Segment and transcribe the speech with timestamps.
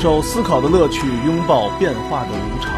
[0.00, 2.72] 享受思考的乐趣，拥抱变化的无常。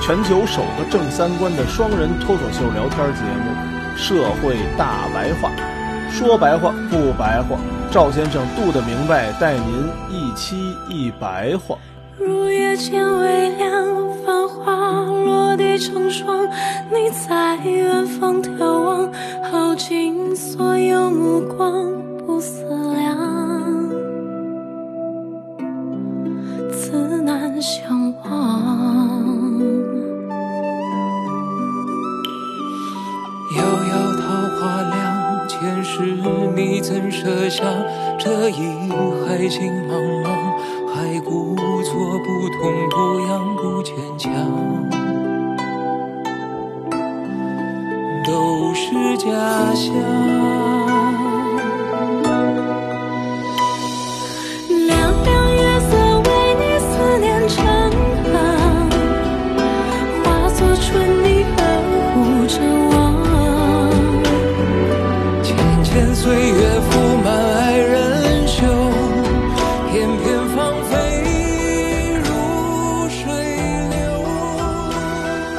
[0.00, 3.52] 全球首个正三观的双人脱口秀聊天节目
[3.96, 5.52] 《社会大白话》，
[6.10, 7.56] 说白话不白话，
[7.92, 11.78] 赵先生度的明白，带您一期一白话。
[12.18, 13.86] 入夜渐微凉，
[14.26, 16.44] 繁花落地成霜。
[16.90, 19.12] 你在远方眺望，
[19.48, 21.97] 耗尽所有目光，
[27.60, 28.28] 相忘。
[33.56, 34.22] 遥遥桃
[34.56, 36.02] 花凉，前世
[36.54, 37.64] 你怎舍下？
[38.18, 38.90] 这一
[39.26, 39.92] 海情茫
[40.24, 40.26] 茫。
[40.94, 41.92] 还故作
[42.24, 42.58] 不痛
[42.90, 42.96] 不
[43.28, 44.32] 痒不坚强，
[48.26, 49.28] 都是假
[49.74, 50.77] 象。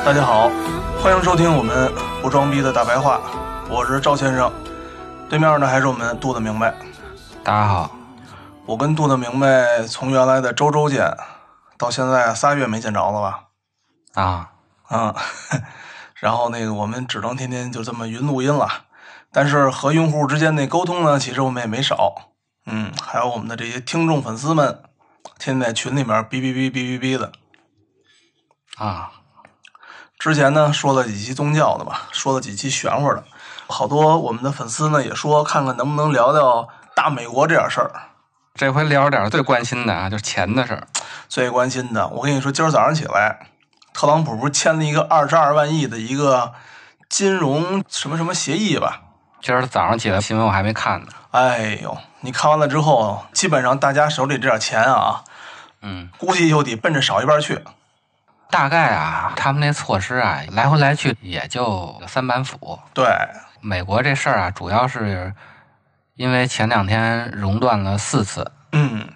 [0.09, 0.49] 大家好，
[1.03, 3.21] 欢迎收听我们不装逼的大白话，
[3.69, 4.51] 我是赵先生，
[5.29, 6.73] 对面呢还是我们杜的明白。
[7.43, 7.95] 大家好，
[8.65, 11.15] 我跟杜的明白从原来的周周见，
[11.77, 13.43] 到现在仨月没见着了吧？
[14.15, 14.49] 啊，
[14.87, 15.15] 啊，
[16.17, 18.67] 然后那个我们只能天天就这么云录音了，
[19.31, 22.31] 但是和用户之间那沟通呢，其实我们也没少。
[22.65, 24.81] 嗯，还有我们的这些听众粉丝们，
[25.37, 27.31] 天天在群里面哔哔哔哔哔哔的。
[28.79, 29.11] 啊，
[30.19, 33.23] 之前呢说了几期宗教的吧，说了几期玄乎的，
[33.67, 37.89] 好多我们的粉丝呢也说看看能不能聊聊大美国这点事儿。
[38.53, 40.85] 这回聊点最关心的啊，就是钱的事儿。
[41.29, 43.47] 最关心的，我跟你说，今儿早上起来，
[43.93, 46.51] 特朗普不是签了一个二十二万亿的一个
[47.07, 49.01] 金融什么什么协议吧？
[49.41, 51.07] 今儿早上起来新闻我还没看呢。
[51.31, 55.23] 哎呦，你看完了之后，基本上大家手里这点钱啊，
[55.81, 57.63] 嗯，估计就得奔着少一半去。
[58.49, 62.79] 大概啊，他们那措施啊，来回来去也就三板斧。
[62.93, 63.05] 对，
[63.61, 65.33] 美国这事儿啊，主要是
[66.15, 68.51] 因为前两天熔断了四次。
[68.71, 69.07] 嗯，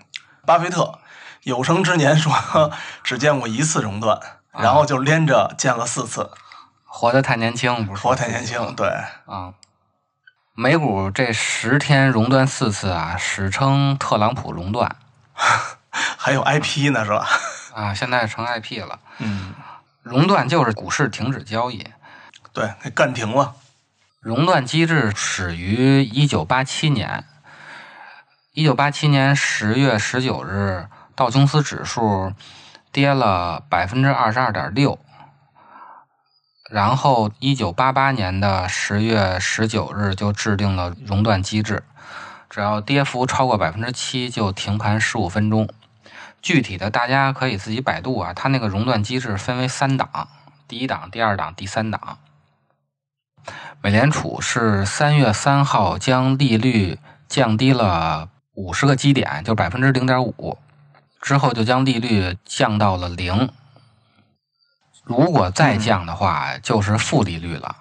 [0.45, 0.99] 巴菲特
[1.43, 2.71] 有生之年说
[3.03, 4.19] 只见过一次熔断，
[4.51, 6.29] 然后就连着见了四次，
[6.85, 8.03] 活得太年轻，不是？
[8.03, 8.75] 活太年轻。
[8.75, 8.87] 对，
[9.25, 9.53] 啊，
[10.53, 14.95] 美股这十天熔断四次啊，史称特朗普熔断
[16.17, 17.27] 还有 IP 呢，是吧？
[17.73, 18.99] 啊，现在成 IP 了。
[19.19, 19.53] 嗯，
[20.01, 21.85] 熔断就是股市停止交易。
[22.53, 23.55] 对，给干停了。
[24.19, 27.25] 熔断机制始于一九八七年。
[28.53, 32.33] 一九八七年十月十九日，道琼斯指数
[32.91, 34.99] 跌了百分之二十二点六。
[36.69, 41.83] 然后，一九八八年的十月十九日就制定了熔断机制，
[42.49, 45.67] 只要跌幅超过百分之七就停盘十五分钟。
[46.43, 50.27] 具体的大家可以自己百度啊，它那个熔断机制分为三档：
[50.67, 52.19] 第一档、第二档、第三档。
[53.81, 56.99] 美联储是三月三号将利率
[57.29, 60.57] 降低了五十个基点，就百分之零点五，
[61.21, 63.49] 之后就将利率降到了零。
[65.03, 67.75] 如果再降的话，就是负利率了。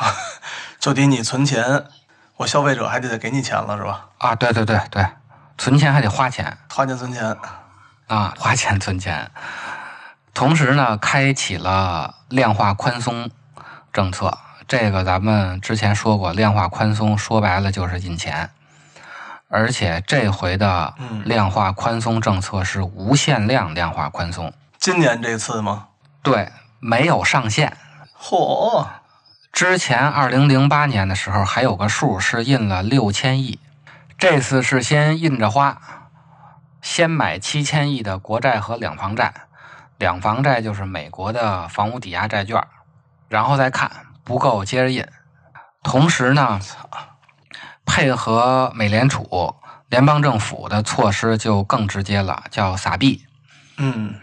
[0.78, 1.84] 就得你存钱，
[2.36, 4.08] 我消费者还得给你钱了，是吧？
[4.18, 5.06] 啊，对对对对，
[5.56, 7.36] 存钱还得花钱花钱存钱。
[8.08, 9.30] 啊，花钱存钱。
[10.34, 13.30] 同时呢，开启了量化宽松
[13.92, 14.36] 政策。
[14.66, 18.50] 这个咱们之前说过，量化宽松说白了就是印钱，
[19.48, 25.86] 而且这回的嗯量化宽松政策是无限量量化宽松，今年这次吗？
[26.22, 27.76] 对，没有上限。
[28.20, 28.86] 嚯，
[29.50, 33.58] 之前二零零八年的时候还有个数是印了六千亿，
[34.18, 35.80] 这次是先印着花，
[36.88, 39.34] 先买七千亿的国债和两房债，
[39.98, 42.66] 两房债就是美国的房屋抵押债券，
[43.28, 45.06] 然后再看不够接着印。
[45.82, 46.58] 同时呢，
[47.84, 49.54] 配合美联储、
[49.90, 53.26] 联邦政府的措施就更直接了，叫撒币
[53.76, 54.18] 嗯，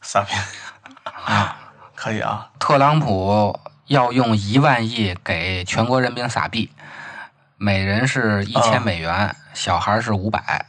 [0.00, 0.32] 撒币
[1.26, 1.58] 啊。
[1.94, 2.50] 可以啊。
[2.58, 6.72] 特朗普要用一万亿给全国人民撒币，
[7.58, 10.64] 每人是一千啊美元，小孩是五百。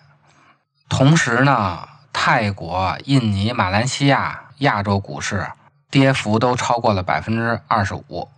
[0.90, 5.48] 同时呢，泰国、印尼、马来西亚亚洲股市
[5.92, 8.30] 跌幅都超过了百分之二十五。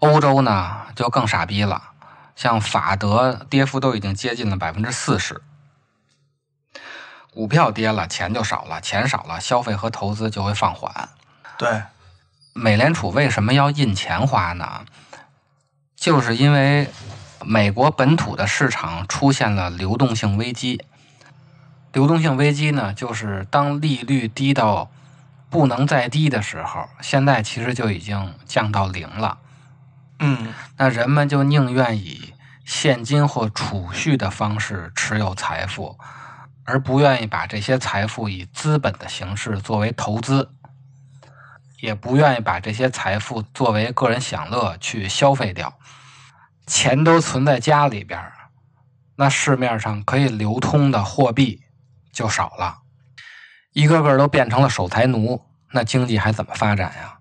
[0.00, 1.82] 欧洲呢就更傻逼了，
[2.36, 5.40] 像法德跌幅都已经接近了百分之四十。
[7.32, 11.08] 股票跌了，钱就少了，钱少了，消费和投资就会放缓。
[11.56, 11.82] 对，
[12.52, 14.84] 美联储为什么要印钱花呢？
[15.96, 16.90] 就是因为
[17.44, 20.84] 美国本土的市场出现了流动性危机。
[21.92, 24.90] 流动性危机呢，就是当利率低到
[25.50, 29.38] 不能再低的时候，现在其实就已经降到零了。
[30.20, 32.32] 嗯，那人们就宁愿以
[32.64, 35.98] 现金或储蓄的方式持有财富，
[36.64, 40.50] 而不愿意把这些财富以资本的形式作为投资，
[41.80, 45.76] 也不愿意把这些财富作为个人享乐去消费掉。
[46.66, 48.32] 钱都存在家里边儿，
[49.16, 51.61] 那市面上可以流通的货币
[52.12, 52.82] 就少了，
[53.72, 57.18] 一个个都变成了守财奴，那经济还怎么发展呀？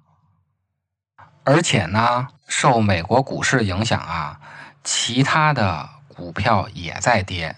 [1.44, 4.40] 而且呢，受美国股市影响啊，
[4.84, 7.56] 其他的股票也在跌。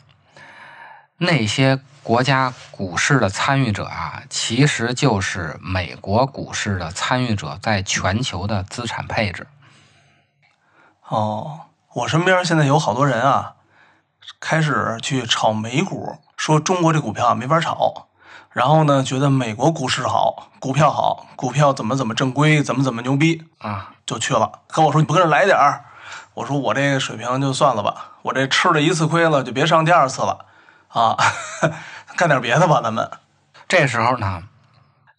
[1.17, 9.47] 那些国家股市的参与者啊，其实就是美国股市的参与者在全球的资产配置。
[11.07, 11.61] 哦，
[11.93, 13.55] 我身边现在有好多人啊，
[14.39, 18.07] 开始去炒美股，说中国这股票啊没法炒。
[18.51, 24.59] 然后呢，觉得美国股市好，股票好，股票怎么怎么正规，怎么怎么牛逼，啊，就去了。
[24.67, 25.85] 跟我说你不跟着来点儿，
[26.35, 30.45] 我说我这个水平就算了吧，我这吃了一次亏了，就别上第二次了
[30.89, 31.17] 啊，
[32.15, 33.09] 干点别的吧，咱们。
[33.67, 34.43] 这时候呢，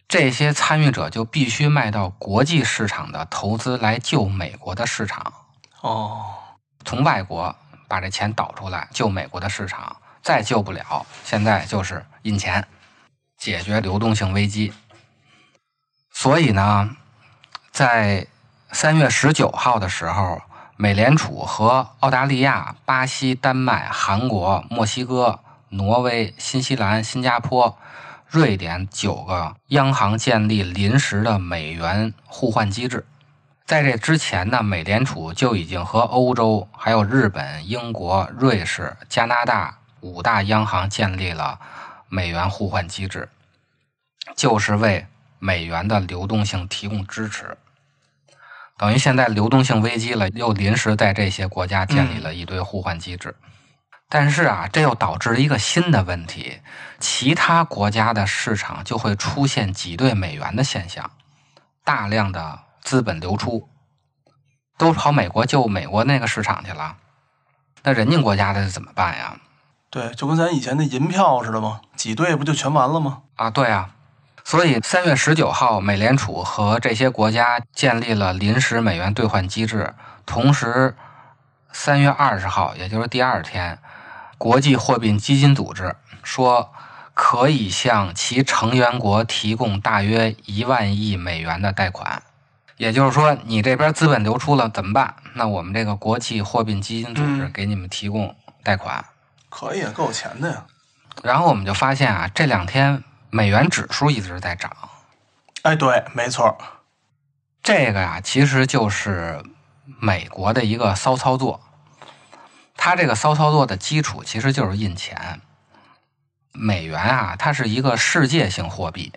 [0.07, 5.33] 这些参与者就必须卖到国际市场的投资来救美国的市场，
[5.81, 6.25] 哦，
[6.85, 7.57] 从外国
[7.89, 12.67] 把这钱导出来救美国的市场，再救不了，现在就是印钱，
[13.37, 14.73] 解决流动性危机。
[16.11, 16.97] 所以呢，
[17.71, 18.27] 在
[18.73, 20.41] 三月十九号的时候，
[20.79, 27.77] 美联储和澳大利亚、巴西、丹麦、韩国、墨西哥、挪威、新西兰、新加坡、
[28.27, 33.07] 瑞典九个央行建立临时的美元互换机制。
[33.67, 41.59] 在这之前呢，美联储就已经和欧洲、还有日本、英国、瑞士、加拿大五大央行建立了
[42.11, 43.31] 美元互换机制，
[44.37, 45.07] 就是为
[45.39, 47.57] 美元的流动性提供支持。
[48.77, 53.35] 等于现在流动性危机了，又临时在这些国家建立了一堆互换机制。
[54.11, 56.61] 但是啊，这又导致一个新的问题：
[57.01, 61.11] 其他国家的市场就会出现挤兑美元的现象，
[61.83, 63.71] 大量的资本流出，
[64.77, 66.99] 都跑美国救美国那个市场去了。
[67.83, 69.41] 那人家国家的怎么办呀？
[69.95, 71.81] 对，就跟咱以前那银票似的嘛？
[71.95, 73.19] 挤兑不就全完了吗？
[73.37, 73.91] 啊，对啊，
[74.43, 79.95] 所以三月十九号，美联储和这些国家建立了临时美元兑换机制，
[80.27, 80.97] 同时
[81.73, 83.79] 三月二十号，也就是第二天，
[84.37, 85.95] 国际货币基金组织
[86.25, 86.73] 说
[87.15, 92.21] 可以向其成员国提供大约一万亿美元的贷款。
[92.79, 95.15] 也就是说，你这边资本流出了怎么办？
[95.35, 98.35] 那我们这个国际货币基金组织嗯给你们提供
[98.65, 99.05] 贷款。
[99.57, 100.67] 可以啊，够有钱的呀。
[101.23, 104.71] 然后我们就发现啊，这两天美元指数一直在涨。
[105.63, 106.59] 哎，对，没错。
[107.63, 109.41] 这个呀、其实就是
[110.01, 111.61] 美国的一个骚操作。
[112.77, 115.41] 它这个骚操作的基础其实就是印钱。
[116.53, 119.13] 美元啊，它是一个世界性货币，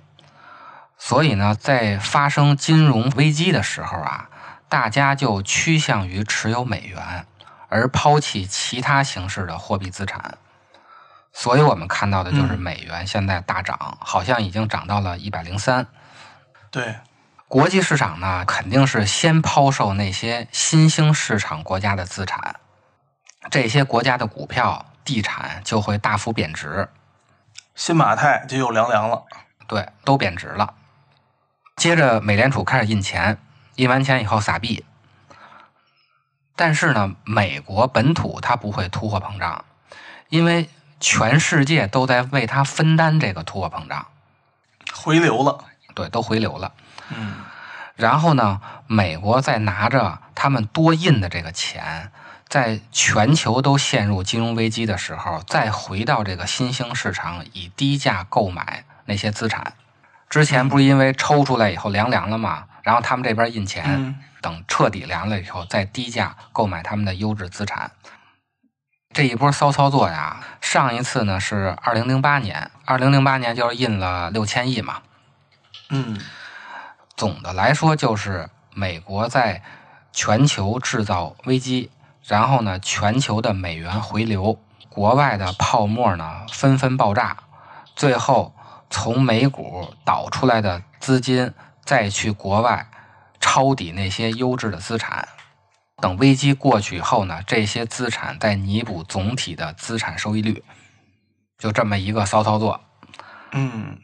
[0.97, 4.29] 所以呢，在发生金融危机的时候啊，
[4.69, 7.27] 大家就趋向于持有美元，
[7.69, 10.37] 而抛弃其他形式的货币资产。
[11.33, 15.85] 所以我们看到的就是嗯美元现在大涨，好像已经涨到了一百零三。
[16.71, 16.95] 对，
[17.47, 22.55] 国际市场呢，肯定是先抛售那些新兴市场国家的资产，
[23.51, 26.89] 这些国家的股票、地产就会大幅贬值，
[27.75, 29.23] 新马泰就又凉凉了。
[29.67, 30.73] 对，都贬值了。
[31.75, 33.37] 接着，美联储开始印钱，
[33.75, 34.83] 印完钱以后撒币。
[36.57, 39.63] 但是呢，美国本土它不会通货膨胀，
[40.27, 44.07] 因为全世界都在为它分担这个通货膨胀，
[44.93, 45.63] 回流了。
[45.93, 46.73] 对，都回流了。
[47.15, 47.35] 嗯，
[47.95, 52.11] 然后呢，美国再拿着他们多印的这个钱，
[52.47, 59.73] 在全球都陷入金融危机的时候，再回到这个新兴市场，以低价购买那些资产。
[60.29, 62.65] 之前不是因为抽出来以后凉凉了吗？
[62.83, 67.91] 然后他们这边印钱，嗯等彻底凉了以后，再低价购买他们的优质资产。
[69.13, 75.01] 这一波骚操作呀，上一次呢是二零零八年，二零零八年就是印了六千亿嘛。
[75.89, 76.19] 嗯，
[77.15, 79.63] 总的来说，就是美国在
[80.11, 81.89] 全球制造危机，
[82.25, 87.37] 然后呢，全球的美元回流，国外的泡沫呢纷纷爆炸，
[87.95, 88.53] 最后
[88.89, 91.53] 从美股导出来的资金
[91.83, 92.87] 再去国外
[93.47, 95.25] 抄底那些优质的资产。
[96.01, 100.61] 等危机过去以后呢，这些资产再弥补总体的资产收益率，
[101.57, 102.81] 就这么一个骚操作。
[103.53, 103.97] 嗯，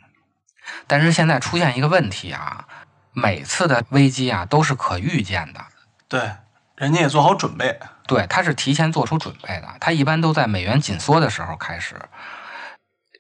[0.87, 2.65] 但是现在出现一个问题啊，
[3.11, 5.63] 每次的危机啊都是可预见的，
[6.07, 6.31] 对，
[6.77, 7.77] 人家也做好准备。
[8.07, 12.01] 对，他是提前做出准备的，他一般都在美元紧缩的时候开始。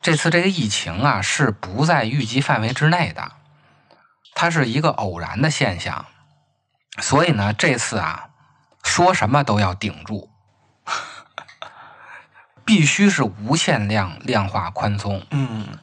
[0.01, 3.33] 这次这个疫情啊是不在预计范围之内的，
[4.33, 6.05] 它是一个偶然的现象，
[6.99, 8.29] 所以呢，这次啊
[8.83, 10.29] 说什么都要顶住，
[12.63, 15.25] 必须是无限量量化宽松。
[15.31, 15.79] 嗯，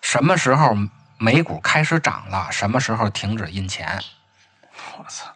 [0.00, 0.76] 什么时候
[1.18, 4.00] 美股开始涨了，什么时候停止印钱。
[4.98, 5.32] 我操，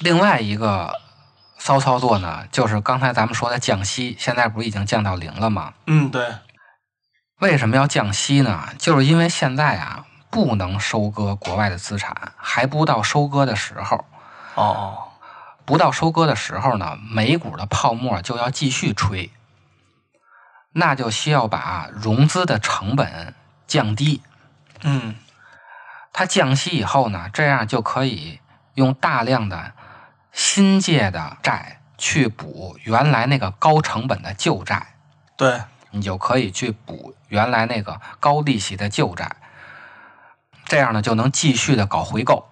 [0.00, 0.98] 另外一个
[1.58, 5.74] 骚操作呢，就是刚才咱们说的降息，现在不是已经降到零了吗？
[5.86, 6.36] 嗯，对，
[7.38, 8.68] 为什么要降息呢？
[8.78, 14.04] 就是因为现在啊，不能收割国外的资产，还不到收割的时候。
[14.54, 14.98] 哦哦，
[15.64, 19.30] 不到收割的时候呢，美股的泡沫就要继续吹，
[20.72, 23.34] 那就需要把融资的成本
[23.66, 24.22] 降低。
[24.82, 25.16] 嗯，
[26.12, 28.40] 它降息以后呢，这样就可以
[28.74, 29.72] 用大量的
[30.32, 34.94] 新借的债去补原来那个高成本的旧债，
[35.36, 35.60] 对，
[35.90, 39.36] 你就可以去补原来那个高利息的旧债，
[40.70, 42.46] 这样呢就能继续的搞回购。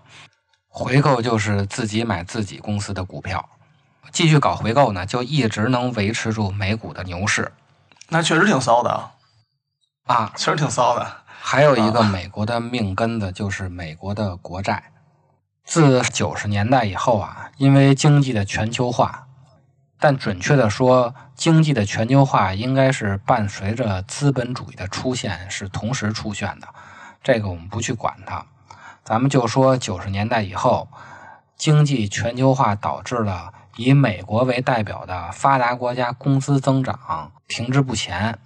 [0.66, 3.48] 回购就是自己买自己公司的股票，
[4.10, 7.52] 继续搞回购呢，就一直能维持住美股的牛市
[8.08, 9.12] 那确实挺骚的啊，
[10.06, 10.32] 啊。
[10.34, 11.06] 确实挺骚的。
[11.40, 14.90] 还有一个美国的命根子就是美国的国债。
[15.64, 19.28] 自九十年代以后啊，因为经济的全球化，
[20.00, 26.66] 但准确的说，经济的全球化应该是伴随着资本主义的出现是同时出现的。
[27.28, 28.46] 这个我们不去管它，
[29.04, 30.88] 咱们就说九十年代以后，
[31.58, 38.38] 经济全球化导致了以美国为代表的发达国家工资增长停滞不前。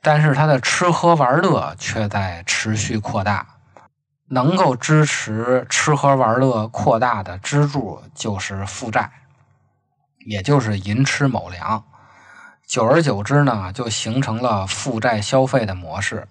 [0.00, 3.44] 但是它的吃喝玩乐却在持续扩大。
[4.28, 9.10] 能够支持吃喝玩乐扩大的支柱就是负债，
[10.24, 11.82] 也就是寅吃卯粮。
[12.64, 16.28] 久而久之呢，就形成了负债消费的模式。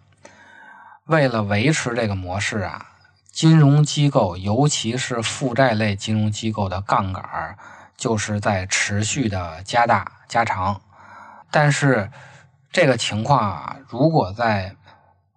[1.11, 2.85] 为了维持这个模式啊，
[3.33, 7.57] 金融机构，尤其是负债类金融机构的杠杆儿，
[7.97, 10.79] 就是在持续的加大加长。
[11.51, 12.09] 但是
[12.71, 14.77] 这个情况啊，如果在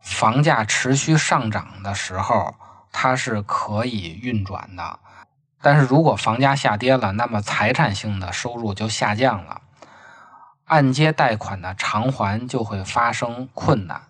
[0.00, 2.54] 房价持续上涨的时候，
[2.92, 5.00] 它是可以运转的。
[5.60, 9.62] 但是如果房价下跌了，那么财产性的收入就下降了，
[10.66, 14.02] 按揭贷款的偿还就会发生困难，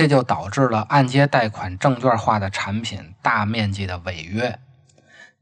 [0.00, 4.58] 这就导致了按揭贷款证券化的产品大面积的违约。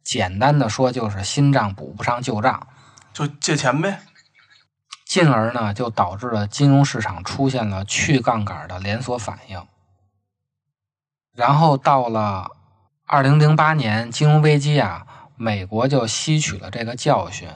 [0.02, 2.66] 简单的说，就是新账补不上旧账。
[3.12, 4.00] 就借钱呗。
[5.04, 9.64] 进而呢，就导致了金融市场出现了去杠杆的连锁反应。
[11.36, 12.50] 然后到了
[13.06, 17.48] 二零零八年金融危机啊，美国就吸取了这个教训，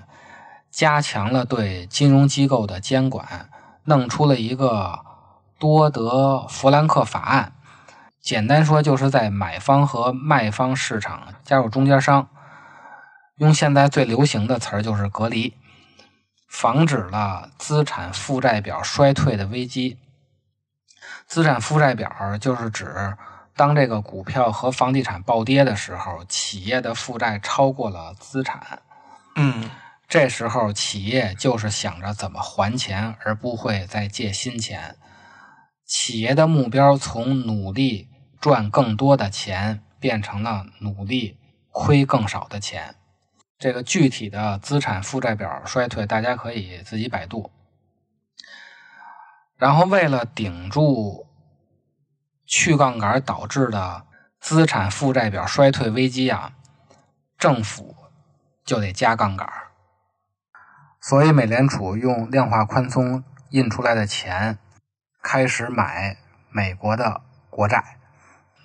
[0.70, 3.50] 加强了对金融机构的监管，
[3.86, 5.04] 弄出了一个
[5.62, 7.52] 多德弗兰克法案。
[8.20, 12.28] 简单说，就是在买方和卖方市场加入中间商，
[13.36, 15.54] 用现在最流行的词儿就是隔离。
[16.48, 20.00] 防止了资产负债表衰退的危机。
[21.28, 23.16] 资产负债表就是指
[23.54, 28.82] 当这个股票和房地产暴跌的时候，企业的负债超过了资产，
[29.36, 29.70] 嗯，
[30.08, 34.96] 这时候企业就是想着怎么还钱，而不会再借新钱。
[35.94, 38.08] 企业的目标从努力
[38.40, 41.36] 赚更多的钱，变成了努力
[41.70, 42.94] 亏更少的钱。
[43.58, 47.50] 这个具体的资产负债表衰退，大家可以自己百度。
[49.58, 51.26] 然后，为了顶住
[52.46, 54.06] 去杠杆导致的
[54.40, 56.54] 资产负债表衰退危机啊，
[57.36, 57.94] 政府
[58.64, 59.46] 就得加杠杆。
[61.02, 64.58] 所以，美联储用量化宽松印出来的钱，
[65.22, 66.16] 开始买
[66.50, 67.96] 美国的国债。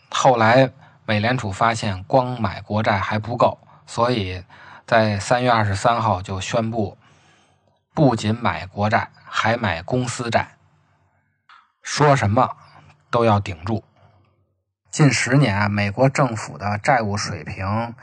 [0.10, 0.72] 后来，
[1.06, 4.44] 美联储发现光买国债还不够，所以。
[4.88, 6.98] 在三月二十三号就宣布，
[7.94, 10.56] 不仅买国债，还买公司债。
[11.82, 12.56] 说什么
[13.12, 13.84] 都要顶住。
[14.90, 17.94] 近十年，美国政府的债务水平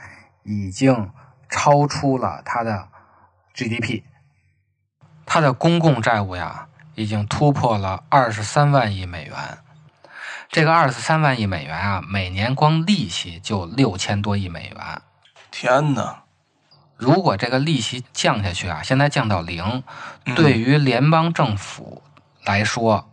[0.43, 1.11] 已经
[1.49, 2.87] 超出了它的
[3.55, 4.03] GDP，
[5.25, 9.35] 它的公共债务呀，已经突破了二十三万亿美元。
[10.49, 15.01] 这个二十三万亿美元啊，每年光利息就六千多亿美元。
[15.51, 16.23] 天哪！
[16.97, 19.83] 如果这个利息降下去啊，现在降到零，
[20.35, 22.01] 对于联邦政府
[22.45, 23.09] 来说，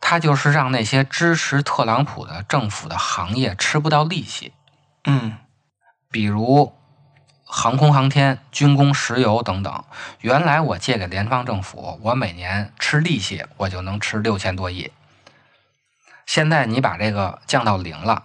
[0.00, 4.52] 它就是让那些支持特朗普的政府的行业吃不到利息。
[5.04, 5.38] 嗯
[6.10, 6.74] 比如
[7.52, 9.84] 航空航天、军工、石油等等。
[10.20, 14.92] 原来我借给联邦政府，我每年吃利息，我就能吃六千多亿。
[16.26, 18.24] 现在你把这个降到零了，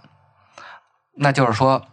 [1.15, 1.87] 那就是说，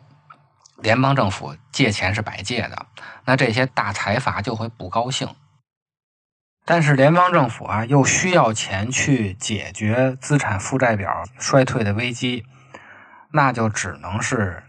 [0.77, 2.87] 联邦政府借钱是白借的，
[3.25, 5.35] 那这些大财阀就会不高兴。
[6.67, 12.45] 但是联邦政府啊，又需要钱去解决资产负债表衰退的危机，
[13.33, 14.63] 那就只能是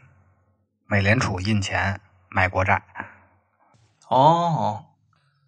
[0.88, 2.00] 美联储印钱
[2.34, 2.82] 买国债。
[4.08, 4.86] 哦，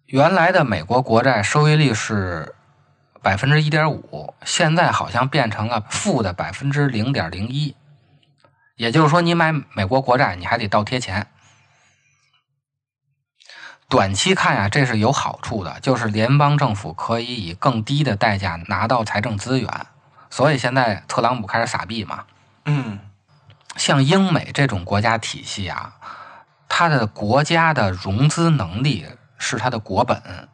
[0.06, 2.54] 原来的美国国债收益率是
[3.20, 7.74] 百分之一点五，现在好像变成了负的百分之零点零一。
[8.76, 11.26] 也就是说，你买美国国债，你还得倒贴钱。
[13.88, 19.86] 短期看呀，这是有好处的，就是联邦政府可以以更低的代价拿到财政资源。
[20.30, 22.24] 所以现在特朗普开始撒币嘛。
[22.64, 22.98] 嗯
[23.76, 25.94] 像英美这种国家体系啊，
[26.68, 29.06] 它的国家的融资能力
[29.38, 30.48] 是它的国本。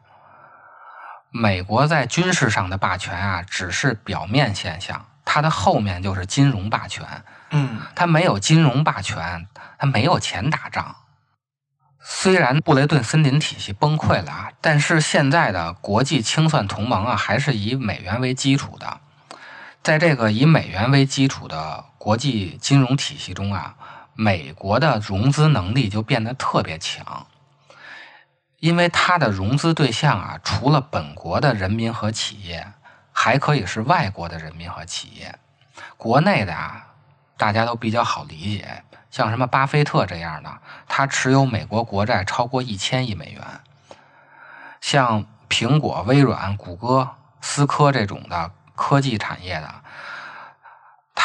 [1.30, 7.24] 美国在军事上的霸权啊，只是表面现象，它的后面就是金融霸权。
[7.50, 9.46] 嗯它没有金融霸权，
[9.78, 10.96] 它没有钱打仗。
[12.04, 19.00] 虽然布雷顿森林体系崩溃了啊，但是现在的国际清算同盟啊，还是以美元为基础的。
[19.82, 23.74] 在这个以美元为基础的国际金融体系中啊，
[24.14, 27.26] 美国的融资能力就变得特别强，
[28.58, 32.72] 因为它的融资对象啊，除了本国的人民和企业，
[33.12, 35.38] 还可以是外国的人民和企业。
[35.96, 36.86] 国内的啊，
[37.36, 43.42] 大家都比较好理解，像什么巴菲特这样的，他持有美国国债超过一千亿美元。
[44.80, 47.08] 像苹果、微软、谷歌、
[47.40, 49.81] 思科这种的科技产业的，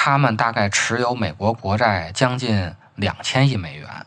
[0.09, 4.05] 他们大概持有美国国债将近两千亿美元。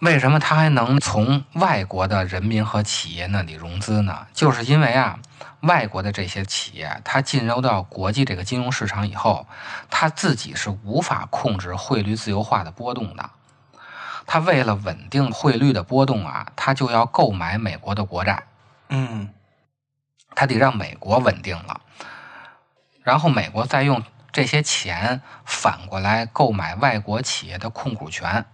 [0.00, 4.26] 为什么他还能从外国的人民和企业那里融资呢？
[4.32, 5.18] 就是因为啊，
[5.60, 9.46] 外国的这些企业，它进入到国际这个金融市场以后，
[9.90, 13.28] 它自己是无法控制汇率自由化的波动的。
[14.26, 18.44] 它为了稳定汇率的波动啊，它就要购买美国的国债，
[18.88, 19.28] 嗯
[20.34, 21.82] 它得让美国稳定了，
[23.02, 28.46] 然后美国再用这些钱反过来购买外国企业的控股权。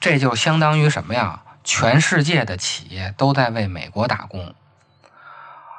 [0.00, 1.42] 这就相当于什么呀？
[1.64, 4.54] 全世界的企业都在为美国打工，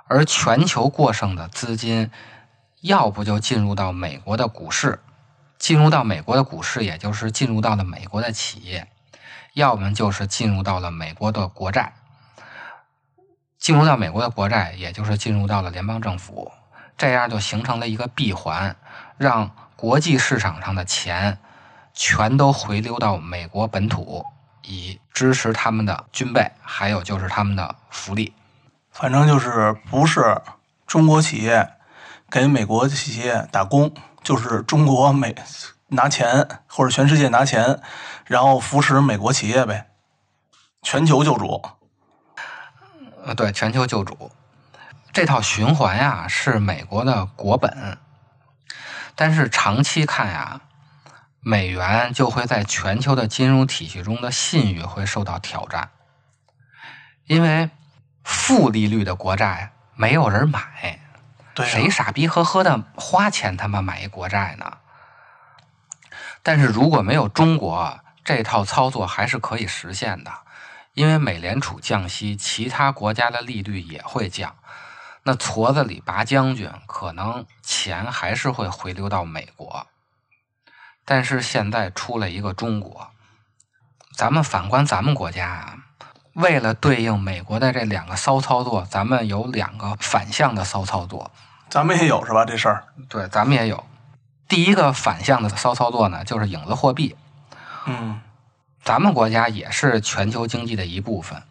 [0.08, 2.10] 而全球过剩的资金，
[2.82, 5.00] 要不就进入到美国的股市，
[5.60, 8.88] 进入到美国的股市，也就是进入到了美国的企业，
[9.54, 11.94] 要么就是进入到了美国的国债，
[13.60, 16.52] 进入到美国的国债，也就是进入到了联邦政府，
[16.98, 18.76] 这样就形成了一个闭环，
[19.18, 21.38] 让国际市场上的钱
[21.94, 24.26] 全都回流到美国本土，
[24.64, 28.34] 以支持他们的军备，还有就是他们的福利。
[28.92, 30.42] 反正就是不是
[30.88, 31.74] 中国企业
[32.30, 35.36] 给美国企业打工，就是中国美
[35.90, 37.82] 拿钱或者全世界拿钱，
[38.26, 39.88] 然后扶持美国企业呗，
[40.82, 41.62] 全球救主。
[43.26, 44.32] 呃，对，全球救主
[45.16, 47.98] 这套循环呀是美国的国本，
[49.16, 50.60] 但是长期看呀，
[51.40, 55.92] 美元就会在全球的金融体系中的信誉会受到挑战，
[57.28, 57.70] 因为
[58.26, 61.00] 负利率的国债没有人买，
[61.54, 64.80] 对、啊，谁傻逼呵呵的花钱他妈买一国债呢？
[66.44, 70.34] 但是如果没有中国，这套操作还是可以实现的，
[70.94, 74.54] 因为美联储降息，其他国家的利率也会降。
[75.28, 79.88] 那矬子里拔将军，可能钱还是会回流到美国。
[81.04, 83.10] 但是现在出了一个中国，
[84.16, 85.78] 咱们反观咱们国家啊，
[86.34, 91.32] 为了对应美国的这两个骚操作，咱们有两个反向的骚操作。
[91.70, 92.46] 咱们也有是吧？
[92.46, 93.84] 这事儿，对，咱们也有。
[94.48, 97.16] 第一个反向的骚操作呢，就是影子货币。
[97.88, 98.22] 嗯
[98.84, 101.42] 咱们国家也是全球经济的一部分，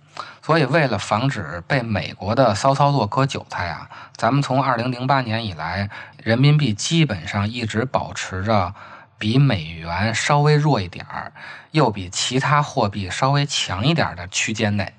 [0.44, 5.88] 所以为了防止被美国的骚操作割韭菜啊，咱们从二零零八年以来，
[6.22, 8.74] 人民币基本上一直保持着
[9.16, 11.32] 比美元稍微弱一点儿，
[11.70, 14.92] 又比其他货币稍微强一点儿的区间内。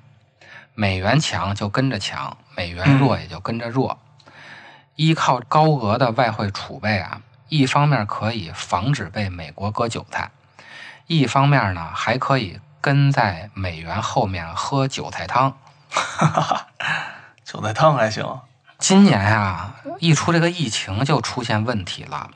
[0.73, 3.99] 美元强就跟着强，美元弱也就跟着弱。
[4.95, 10.31] 依靠高额的外汇储备啊，一方面可以防止被美国割韭菜，
[11.05, 15.57] 一方面呢还可以跟在美元后面喝韭菜汤。
[17.43, 18.41] 韭菜汤还行。
[18.77, 22.29] 今年啊，一出这个疫情就出现问题了。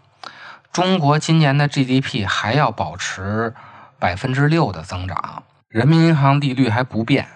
[0.72, 3.54] 中国今年的 GDP 还要保持
[4.00, 7.28] 百分之六的增长，人民银行利率还不变，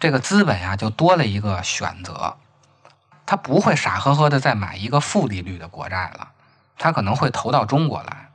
[0.00, 2.36] 这个资本呀就多了一个选择，
[3.24, 6.30] 他不会傻呵呵的再买一个负利率的国债了，
[6.76, 8.29] 他可能会投到中国来。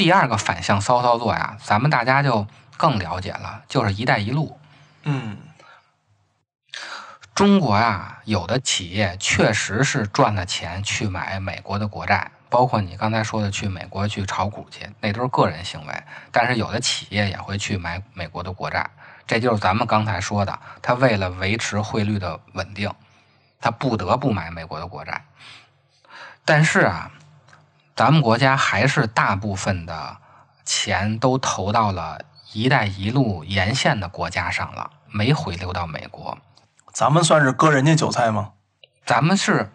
[0.00, 2.46] 第二个反向骚操作呀，咱们大家就
[2.78, 4.58] 更了解了，就是“一带一路”。
[5.04, 5.36] 嗯
[7.34, 16.02] 中国呀，有的企业确实是赚了钱去买美国的国债，包括你刚才说的去美国去炒股去，那都是个人行为。
[16.32, 18.88] 但是有的企业也会去买美国的国债，
[19.26, 22.90] 这就是咱们刚才说的，他为了维持汇率的稳定，
[23.60, 25.26] 他不得不买美国的国债。
[26.46, 27.10] 但是啊，
[28.00, 30.16] 咱们国家还是大部分的
[30.64, 32.18] 钱都投到了
[32.54, 36.38] “一带一路”沿线的国家上了，没回流到美国。
[36.94, 38.52] 咱们算是割人家韭菜吗？
[39.04, 39.70] 咱们是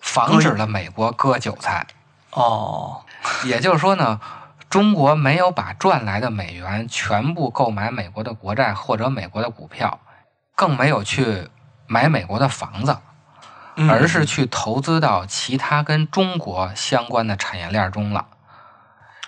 [0.00, 1.86] 防止了美国割韭菜，
[2.30, 3.02] 哦，
[3.44, 4.18] 也就是说呢，
[4.70, 10.00] 中国没有把赚来的美元全部购买美国的国债或者美国的股票，
[10.56, 11.50] 更没有去
[11.86, 12.96] 买美国的房子，
[13.80, 18.26] 嗯而是去投资到其他跟中国相关的产业链中了，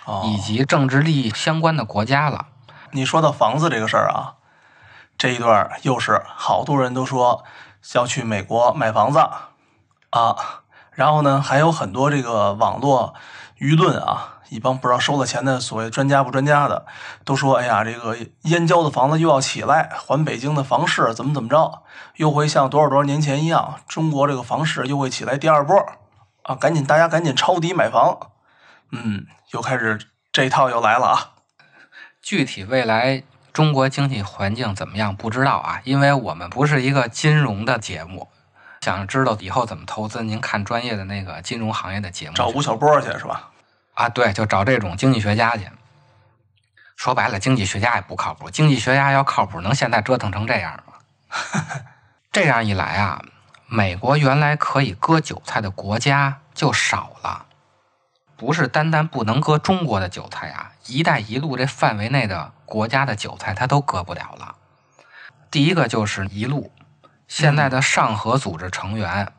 [0.03, 2.47] 哦以及政治利益相关的国家了。
[2.91, 4.35] 你说到房子这个事儿啊，
[5.17, 7.45] 这一段又是好多人都说
[7.93, 9.19] 要去美国买房子
[10.09, 10.35] 啊，
[10.91, 13.13] 然后呢，还有很多这个网络
[13.57, 16.85] 舆论啊，一帮不知道收了钱的所谓专家不专家的，
[17.23, 21.83] 都说哎呀，这个燕郊的房子又要起来，还北京的房市怎么怎么着，
[22.17, 25.77] 又会像多少多少年前一样，中国这个房市又会起来第二波
[26.43, 28.31] 啊，赶紧大家赶紧抄底买房，
[28.91, 29.97] 嗯，又开始
[30.33, 31.31] 这一套又来了啊。
[32.21, 38.27] 具体未来中国经济环境怎么样不知道啊，因为我们不是一个金融的节目。
[38.81, 42.33] 想知道以后怎么投资，您看专业的那个金融行业的节目。
[42.33, 43.50] 找吴晓波去是吧？
[44.01, 45.69] 啊，对，就找这种经济学家去。
[46.95, 48.49] 说白了，经济学家也不靠谱。
[48.49, 50.93] 经济学家要靠谱，能现在折腾成这样吗？
[52.31, 53.21] 这样一来啊，
[53.67, 57.45] 美国原来可以割韭菜的国家就少了，
[58.37, 64.55] 不是单单不能割中国的韭菜啊，“一带一路”这范围内的国家的韭菜它都割不了了。
[65.51, 66.71] 第一个就是一路，
[67.27, 69.31] 现在的上合组织成员，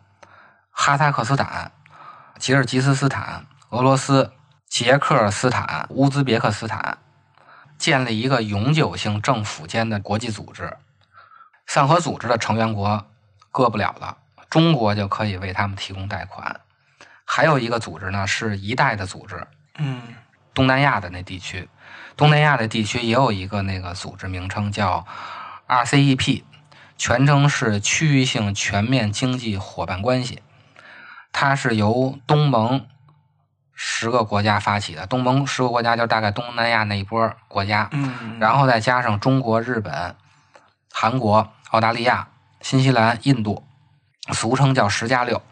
[0.71, 1.73] 哈萨克斯坦、
[2.39, 4.33] 吉尔吉斯斯坦、俄罗斯、
[4.73, 6.97] 捷克斯坦、乌兹别克斯坦
[7.77, 10.79] 建立一个永久性政府间的国际组织。
[11.67, 13.07] 上合组织的成员国
[13.51, 14.17] 割不了了，
[14.49, 16.59] 中国就可以为他们提供贷款。
[17.27, 20.01] 还有一个组织呢，是一带的组织，嗯
[20.55, 21.69] 东南亚的那地区，
[22.17, 25.07] 东南亚的地区也有一个那个组织名称叫
[25.69, 26.45] RCEP，
[26.97, 30.41] 全称是区域性全面经济伙伴关系。
[31.31, 32.87] 它是由东盟
[33.85, 40.15] 十个国家发起的，东盟十个国家就大概东南亚那一波国家，嗯，然后再加上中国、日本、
[40.93, 42.29] 韩国、澳大利亚、
[42.61, 43.65] 新西兰、印度，
[44.33, 45.43] 俗称叫“十加六”。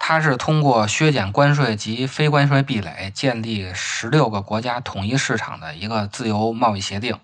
[0.00, 7.20] 它是通过削减关税及非关税壁垒，建立十六个国家统一市场的一个自由贸易协定，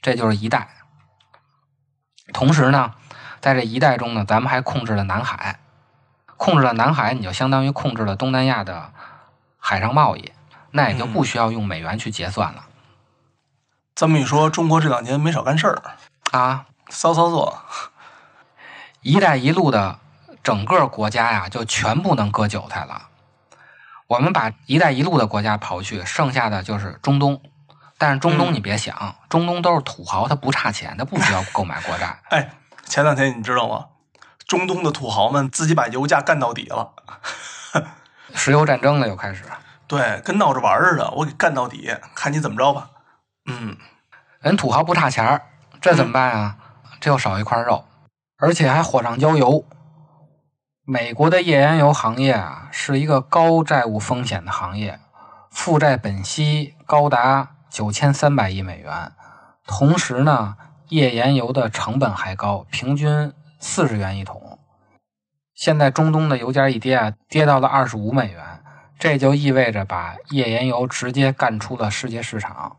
[0.00, 0.66] 这就是一带。
[2.32, 2.94] 同时呢，
[3.42, 5.58] 在这一带中呢，咱们还控制了南海，
[6.38, 8.94] 控制了南海，你就相当于控制了东南亚的
[9.58, 10.32] 海上贸易，
[10.70, 12.66] 那也就不需要用美元去结算了、
[13.94, 15.82] 这么一说，中国这两年没少干事儿，
[16.32, 16.66] 啊。
[16.90, 17.58] 骚操作。
[19.02, 19.98] 一带一路的
[20.42, 23.08] 整个国家呀，就全部能割韭菜了。
[24.06, 27.42] 我们把一带一路的国家刨去，剩下的就是中东。
[27.98, 32.18] 但是中东嗯你别想，中东都是土豪，他不差钱，他不需要购买国债。
[32.30, 32.52] 哎，
[32.86, 33.86] 前两天你知道吗？
[34.46, 36.92] 中东的土豪们自己把油价干到底了，
[38.34, 39.44] 石油战争了又开始，
[39.86, 42.90] 对，跟闹着玩似的，我给干到底，看你怎么着吧。
[43.46, 43.76] 嗯，
[44.40, 45.42] 人土豪不差钱儿，
[45.80, 46.56] 这怎么办啊？
[47.00, 47.84] 这又少一块肉，
[48.38, 49.64] 而且还火上浇油。
[50.84, 54.98] 美国的页岩油行业啊，是一个高债务风险的行业，
[55.50, 59.12] 负债本息高达九千三百亿美元。
[59.66, 60.56] 同时呢，
[60.88, 64.57] 页岩油的成本还高，平均四十元一桶。
[65.58, 68.62] 现在中东的油价一跌啊，跌到了二十五美元，
[68.96, 72.76] 这就意味着把页岩油直接干出了世界市场。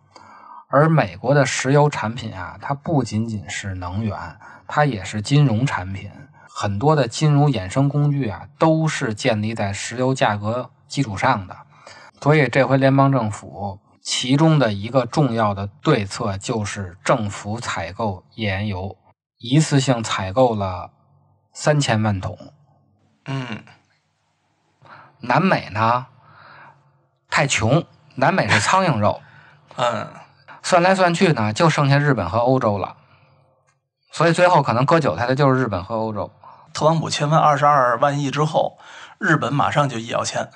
[0.69, 4.17] 而美国的石油产品啊，它不仅仅是能源，
[4.65, 6.09] 它也是金融产品。
[6.47, 11.57] 很多的金融衍生工具啊，都是建立在石油价格基础上的。
[12.21, 18.95] 所以这回联邦政府其中的一个重要的对策就是政府采购页岩油，
[19.37, 20.91] 一次性采购了
[21.51, 22.37] 三千万桶。
[23.25, 23.63] 嗯，
[25.19, 26.07] 南美呢
[27.29, 29.21] 太穷，南美是苍蝇肉，
[29.77, 30.07] 嗯，
[30.63, 32.95] 算来算去呢，就剩下日本和欧洲了。
[34.11, 36.31] 所以最后可能割韭菜的就是日本和欧洲。
[36.73, 38.79] 特朗普签完二十二万亿之后，
[39.19, 40.49] 日本马上就也要签，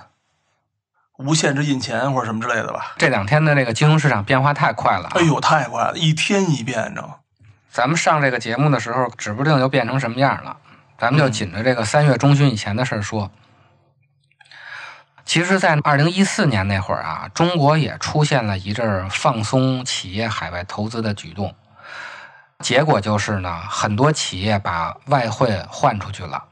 [1.17, 2.93] 无限制印钱或者什么之类的吧。
[2.97, 7.15] 这两天的这个金融市场变化太快了啊，哎呦，太快了，一天一变，你知道吗？
[7.71, 10.57] 咱们上这个节目的时候，指不定就变成什么样了。
[11.03, 13.29] 咱们就紧着这个三月中旬以前的事儿说。
[15.25, 21.53] 其实，在二零一四年那会儿啊，中国也出现了一阵儿放松企业海外投资的举动，
[22.59, 26.45] 结果就是呢，很多企业把外汇换出去了，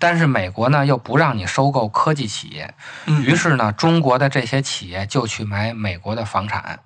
[0.00, 3.22] 但是美国呢又不让你收购科技企业，嗯。
[3.22, 6.80] 于是呢，中国的这些企业就去买美国的房产，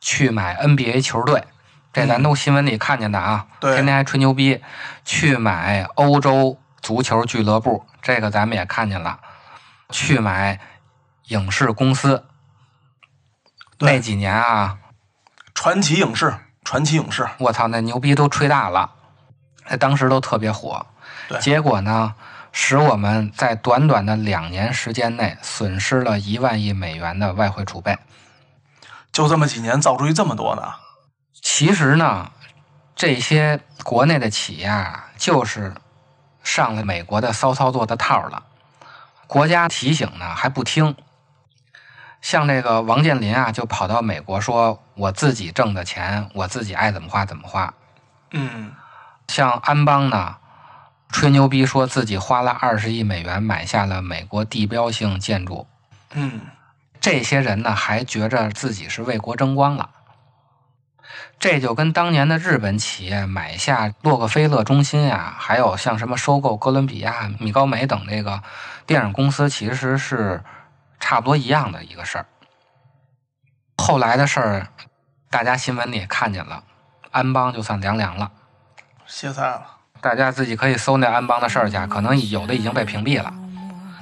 [0.00, 1.44] 去买 NBA 球队，
[1.92, 4.62] 这咱都新闻里看见的啊，对天天还吹牛逼，
[5.04, 9.18] 去买欧洲足球俱乐部，这个咱们也看见了，
[9.90, 10.60] 去买
[11.24, 12.26] 影视公司，
[13.80, 14.78] 那几年啊，
[15.52, 18.92] 传奇影视，传奇影视，我操，那牛逼都吹大了，
[19.68, 20.86] 那当时都特别火。
[21.28, 22.14] 对结果呢，
[22.52, 27.98] 使我们在短短的两年时间内损失了一万亿美元的外汇储备。
[29.10, 30.62] 就这么几年造出去这么多呢。
[31.42, 32.30] 其实呢，
[32.94, 35.74] 这些国内的企业啊，就是
[36.42, 38.42] 上了美国的骚操作的套了。
[39.26, 40.96] 国家提醒呢还不听，
[42.20, 47.72] 像这个王健林啊，就跑到美国说：“我自己挣的钱，我自己爱怎么花怎么花。”
[48.32, 48.72] 嗯，
[49.28, 50.36] 像安邦呢，
[51.10, 55.66] 吹牛逼说自己花了二十亿美元买下了美国地标性建筑，
[56.12, 56.40] 嗯，
[57.00, 59.90] 这些人呢还觉着自己是为国争光了。
[61.38, 68.42] 这就跟当年的日本企业买下洛克菲勒中心呀、还有像什么收购哥伦比亚、米高梅等这个
[68.86, 70.42] 电影公司，其实是
[70.98, 72.26] 差不多一样的一个事儿。
[73.78, 74.68] 后来的事儿，
[75.30, 76.62] 大家新闻里也看见了，
[77.10, 78.30] 安邦就算凉凉了。
[79.06, 79.62] 歇菜了。
[80.02, 83.32] 大家自己可以搜那安邦的事儿去，可能有的已经被屏蔽了。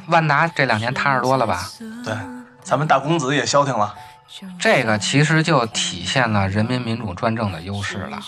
[0.07, 1.69] 万达这两年踏实多了吧？
[2.05, 2.15] 对，
[2.63, 3.95] 咱们大公子也消停了。
[4.59, 8.21] 这个其实就体现了人民民主专政的优势了。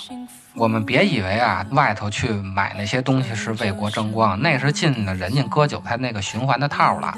[0.55, 7.15] 我们别以为啊，外头去买那些东西是为国争光，那是进了人家割韭菜那个循环的套了。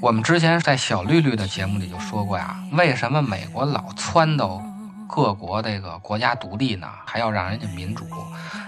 [0.00, 4.62] 我们之前在小绿绿的节目里就说过呀，为什么美国老撺掇
[5.08, 6.86] 各国这个国家独立呢？
[7.04, 8.06] 还要让人家民主？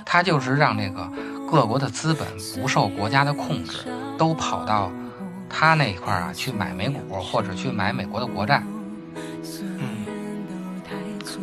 [0.05, 1.11] 他就是让这个
[1.51, 3.87] 各国的资本不受国家的控制，
[4.19, 4.91] 都跑到
[5.49, 8.63] 他那一块啊去买美股或者去买美国的国债。
[9.79, 10.07] 嗯，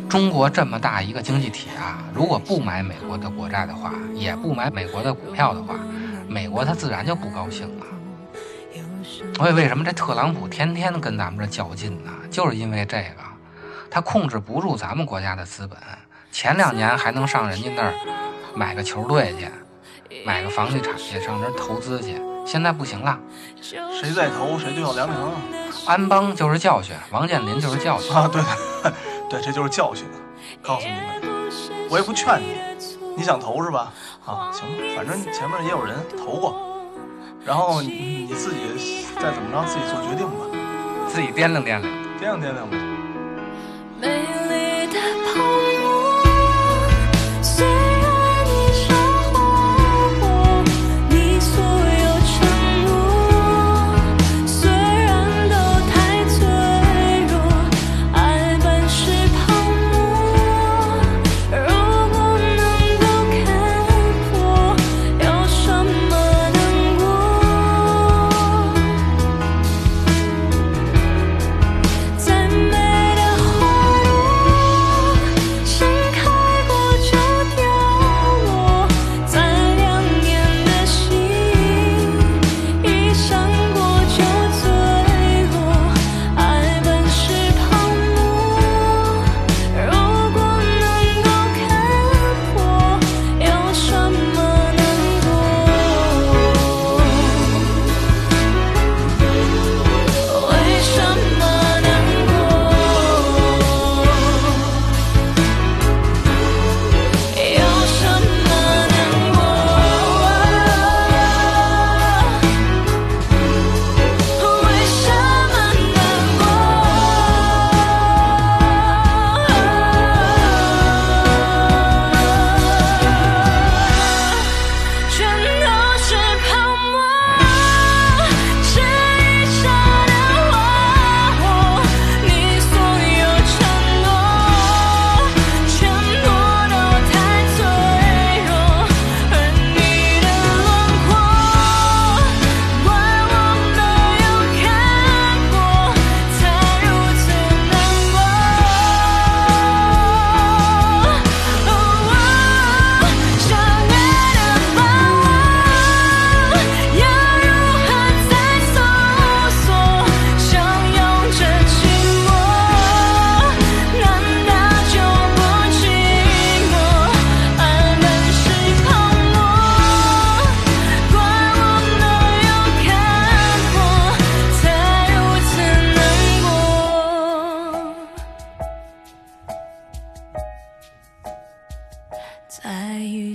[0.08, 5.74] 中国这么大一个经济体啊，如果不买美国的国债的话，也不买美国的股票的话，
[6.28, 7.86] 美国它自然就不高兴了。
[9.34, 12.10] 所以为什么这特朗普天天跟咱们这较劲呢？
[12.30, 13.22] 就是因为这个，
[13.90, 15.78] 他控制不住咱们国家的资本。
[16.32, 17.94] 前两年还能上人家那儿
[18.54, 19.48] 买个球队去，
[20.24, 23.18] 买个房地产去，上那儿投资去，现在不行了。
[23.60, 25.32] 谁再投谁就要凉凉啊！
[25.86, 28.14] 安邦就是教训，王健林就是教训。
[28.14, 28.92] 啊，对对
[29.28, 30.06] 对，这就是教训。
[30.62, 31.50] 告诉你们，
[31.90, 32.54] 我也不劝你，
[33.16, 33.92] 你想投是吧？
[34.24, 36.56] 啊，行，反正前面也有人投过，
[37.44, 40.46] 然后你你自己再怎么着自己做决定吧，
[41.08, 41.82] 自己掂量掂量。
[41.82, 42.76] 掂量掂量呗。
[44.00, 44.45] 美丽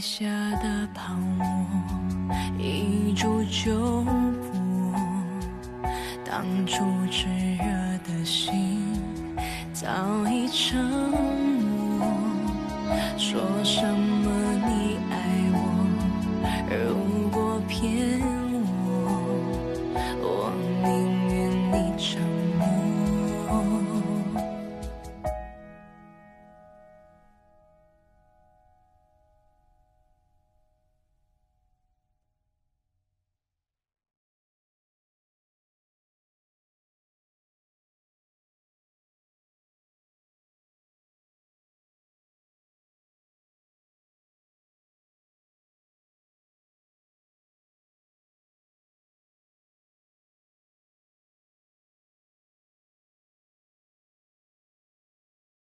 [0.01, 1.45] 下的泡沫
[2.57, 4.95] 一触就破
[6.25, 7.27] 当初只